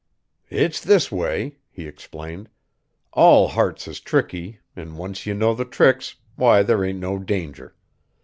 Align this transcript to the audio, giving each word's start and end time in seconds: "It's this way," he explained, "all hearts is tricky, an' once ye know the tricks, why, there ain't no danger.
"It's 0.49 0.79
this 0.81 1.11
way," 1.11 1.57
he 1.69 1.85
explained, 1.85 2.49
"all 3.13 3.49
hearts 3.49 3.87
is 3.87 3.99
tricky, 3.99 4.57
an' 4.75 4.97
once 4.97 5.27
ye 5.27 5.33
know 5.35 5.53
the 5.53 5.63
tricks, 5.63 6.15
why, 6.35 6.63
there 6.63 6.83
ain't 6.83 6.97
no 6.97 7.19
danger. 7.19 7.75